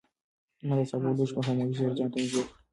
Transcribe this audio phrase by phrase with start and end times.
[0.67, 2.45] ما د سابو لوښی په خاموشۍ سره ځان ته نږدې کړ.